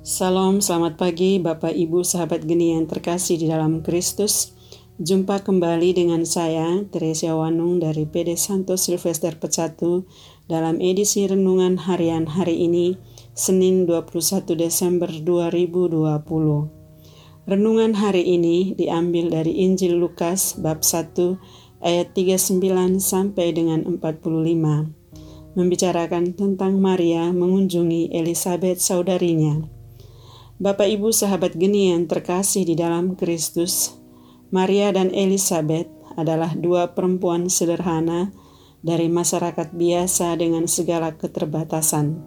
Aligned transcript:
Salam, 0.00 0.64
selamat 0.64 0.96
pagi 0.96 1.36
Bapak 1.36 1.76
Ibu 1.76 2.00
sahabat 2.08 2.48
geni 2.48 2.72
yang 2.72 2.88
terkasih 2.88 3.36
di 3.36 3.52
dalam 3.52 3.84
Kristus. 3.84 4.56
Jumpa 4.96 5.44
kembali 5.44 5.92
dengan 5.92 6.24
saya, 6.24 6.80
Teresia 6.88 7.36
Wanung 7.36 7.84
dari 7.84 8.08
PD 8.08 8.32
Santo 8.32 8.80
Silvester 8.80 9.36
Pecatu 9.36 10.08
dalam 10.48 10.80
edisi 10.80 11.28
Renungan 11.28 11.84
Harian 11.84 12.32
hari 12.32 12.64
ini, 12.64 12.96
Senin 13.36 13.84
21 13.84 14.56
Desember 14.56 15.12
2020. 15.12 15.92
Renungan 17.44 17.92
hari 17.92 18.24
ini 18.24 18.72
diambil 18.72 19.28
dari 19.28 19.68
Injil 19.68 20.00
Lukas 20.00 20.56
bab 20.56 20.80
1 20.80 21.36
ayat 21.84 22.16
39 22.16 22.56
sampai 23.04 23.52
dengan 23.52 23.84
45 23.84 24.96
membicarakan 25.60 26.32
tentang 26.32 26.80
Maria 26.80 27.28
mengunjungi 27.36 28.16
Elizabeth 28.16 28.80
saudarinya. 28.80 29.79
Bapak 30.60 30.92
Ibu 30.92 31.08
sahabat 31.08 31.56
geni 31.56 31.88
yang 31.88 32.04
terkasih 32.04 32.68
di 32.68 32.76
dalam 32.76 33.16
Kristus, 33.16 33.96
Maria 34.52 34.92
dan 34.92 35.08
Elizabeth 35.08 35.88
adalah 36.20 36.52
dua 36.52 36.92
perempuan 36.92 37.48
sederhana 37.48 38.28
dari 38.84 39.08
masyarakat 39.08 39.72
biasa 39.72 40.36
dengan 40.36 40.68
segala 40.68 41.16
keterbatasan. 41.16 42.20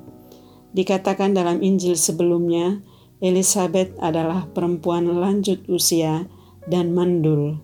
Dikatakan 0.74 1.38
dalam 1.38 1.62
Injil 1.62 1.94
sebelumnya, 1.94 2.82
Elizabeth 3.22 3.94
adalah 4.02 4.50
perempuan 4.50 5.14
lanjut 5.14 5.70
usia 5.70 6.26
dan 6.66 6.90
mandul. 6.90 7.62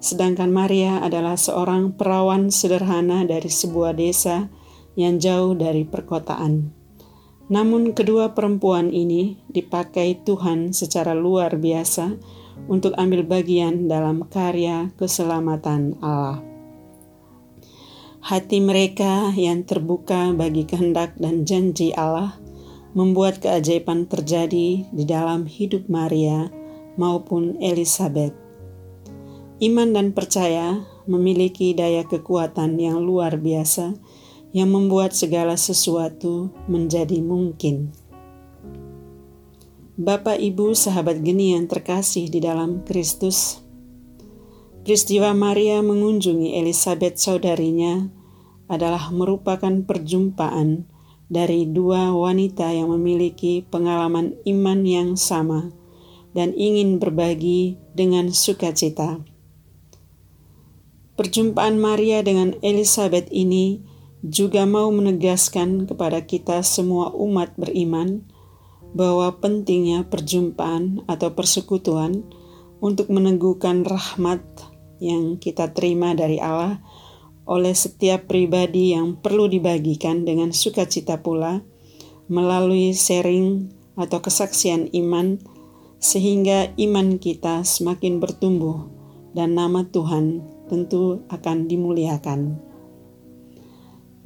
Sedangkan 0.00 0.48
Maria 0.48 1.04
adalah 1.04 1.36
seorang 1.36 1.92
perawan 1.92 2.48
sederhana 2.48 3.28
dari 3.28 3.52
sebuah 3.52 4.00
desa 4.00 4.48
yang 4.96 5.20
jauh 5.20 5.52
dari 5.52 5.84
perkotaan. 5.84 6.79
Namun 7.50 7.98
kedua 7.98 8.30
perempuan 8.30 8.94
ini 8.94 9.42
dipakai 9.50 10.22
Tuhan 10.22 10.70
secara 10.70 11.18
luar 11.18 11.58
biasa 11.58 12.14
untuk 12.70 12.94
ambil 12.94 13.26
bagian 13.26 13.90
dalam 13.90 14.22
karya 14.30 14.94
keselamatan 14.94 15.98
Allah. 15.98 16.46
Hati 18.22 18.62
mereka 18.62 19.34
yang 19.34 19.66
terbuka 19.66 20.30
bagi 20.30 20.62
kehendak 20.62 21.18
dan 21.18 21.42
janji 21.42 21.90
Allah 21.90 22.38
membuat 22.94 23.42
keajaiban 23.42 24.06
terjadi 24.06 24.86
di 24.86 25.04
dalam 25.08 25.50
hidup 25.50 25.90
Maria 25.90 26.46
maupun 26.94 27.58
Elizabeth. 27.58 28.36
Iman 29.58 29.90
dan 29.90 30.14
percaya 30.14 30.86
memiliki 31.10 31.74
daya 31.74 32.06
kekuatan 32.06 32.78
yang 32.78 33.02
luar 33.02 33.42
biasa 33.42 33.98
yang 34.50 34.74
membuat 34.74 35.14
segala 35.14 35.54
sesuatu 35.54 36.50
menjadi 36.66 37.22
mungkin. 37.22 37.94
Bapak, 40.00 40.40
Ibu, 40.40 40.72
sahabat 40.72 41.20
geni 41.20 41.52
yang 41.52 41.68
terkasih 41.68 42.32
di 42.32 42.40
dalam 42.40 42.82
Kristus, 42.88 43.60
peristiwa 44.80 45.36
Maria 45.36 45.84
mengunjungi 45.84 46.56
Elizabeth 46.56 47.20
saudarinya 47.20 48.08
adalah 48.70 49.12
merupakan 49.12 49.84
perjumpaan 49.84 50.88
dari 51.30 51.68
dua 51.68 52.10
wanita 52.10 52.72
yang 52.74 52.90
memiliki 52.90 53.62
pengalaman 53.68 54.34
iman 54.48 54.80
yang 54.82 55.10
sama 55.14 55.70
dan 56.34 56.56
ingin 56.58 56.98
berbagi 56.98 57.78
dengan 57.94 58.34
sukacita. 58.34 59.22
Perjumpaan 61.14 61.76
Maria 61.76 62.24
dengan 62.24 62.56
Elizabeth 62.64 63.28
ini 63.28 63.84
juga 64.20 64.68
mau 64.68 64.92
menegaskan 64.92 65.88
kepada 65.88 66.20
kita 66.28 66.60
semua 66.60 67.08
umat 67.16 67.56
beriman 67.56 68.24
bahwa 68.92 69.32
pentingnya 69.40 70.04
perjumpaan 70.08 71.06
atau 71.08 71.32
persekutuan 71.32 72.26
untuk 72.84 73.08
meneguhkan 73.08 73.86
rahmat 73.86 74.44
yang 75.00 75.40
kita 75.40 75.72
terima 75.72 76.12
dari 76.12 76.36
Allah 76.36 76.84
oleh 77.48 77.72
setiap 77.72 78.28
pribadi 78.28 78.92
yang 78.92 79.16
perlu 79.16 79.48
dibagikan 79.48 80.28
dengan 80.28 80.52
sukacita 80.52 81.24
pula 81.24 81.64
melalui 82.28 82.92
sharing 82.92 83.72
atau 83.96 84.22
kesaksian 84.22 84.92
iman 84.94 85.40
sehingga 86.00 86.72
iman 86.76 87.16
kita 87.20 87.66
semakin 87.66 88.22
bertumbuh 88.22 88.88
dan 89.34 89.56
nama 89.56 89.84
Tuhan 89.88 90.40
tentu 90.70 91.26
akan 91.28 91.66
dimuliakan. 91.66 92.69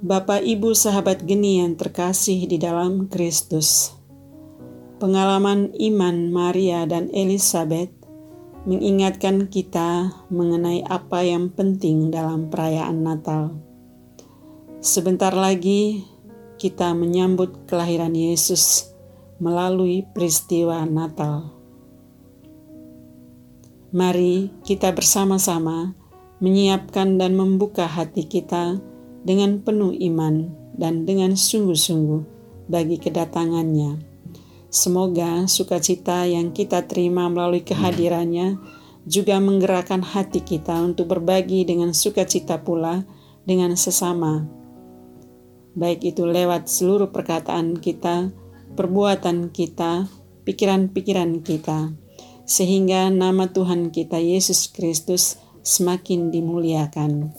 Bapak, 0.03 0.43
Ibu, 0.43 0.75
sahabat 0.75 1.22
geni 1.22 1.62
yang 1.62 1.78
terkasih 1.78 2.50
di 2.50 2.59
dalam 2.59 3.06
Kristus. 3.06 3.94
Pengalaman 4.99 5.71
iman 5.71 6.34
Maria 6.34 6.82
dan 6.82 7.06
Elizabeth 7.15 7.94
mengingatkan 8.66 9.47
kita 9.47 10.10
mengenai 10.34 10.82
apa 10.82 11.22
yang 11.22 11.47
penting 11.47 12.10
dalam 12.10 12.50
perayaan 12.50 13.06
Natal. 13.06 13.55
Sebentar 14.82 15.31
lagi 15.31 16.03
kita 16.59 16.91
menyambut 16.91 17.71
kelahiran 17.71 18.19
Yesus 18.19 18.91
melalui 19.38 20.03
peristiwa 20.11 20.82
Natal. 20.91 21.55
Mari 23.94 24.50
kita 24.66 24.91
bersama-sama 24.91 25.94
menyiapkan 26.43 27.15
dan 27.15 27.38
membuka 27.38 27.87
hati 27.87 28.26
kita 28.26 28.82
dengan 29.24 29.58
penuh 29.64 29.96
iman 30.12 30.52
dan 30.76 31.08
dengan 31.08 31.34
sungguh-sungguh 31.34 32.22
bagi 32.68 33.00
kedatangannya. 33.00 33.98
Semoga 34.68 35.46
sukacita 35.46 36.26
yang 36.28 36.50
kita 36.50 36.84
terima 36.84 37.30
melalui 37.30 37.62
kehadirannya 37.62 38.58
juga 39.04 39.36
menggerakkan 39.38 40.00
hati 40.00 40.42
kita 40.42 40.74
untuk 40.80 41.12
berbagi 41.12 41.64
dengan 41.64 41.92
sukacita 41.92 42.60
pula 42.60 43.04
dengan 43.44 43.76
sesama. 43.76 44.44
Baik 45.74 46.14
itu 46.14 46.24
lewat 46.24 46.70
seluruh 46.70 47.10
perkataan 47.10 47.78
kita, 47.78 48.32
perbuatan 48.74 49.50
kita, 49.50 50.08
pikiran-pikiran 50.42 51.42
kita, 51.42 51.92
sehingga 52.48 53.10
nama 53.10 53.50
Tuhan 53.50 53.90
kita 53.90 54.18
Yesus 54.18 54.70
Kristus 54.70 55.38
semakin 55.62 56.30
dimuliakan. 56.30 57.34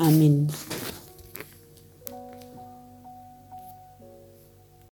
Amin. 0.00 0.48